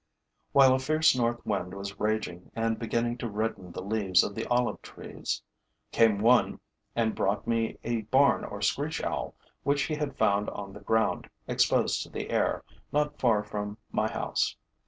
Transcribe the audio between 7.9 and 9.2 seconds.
barn or screech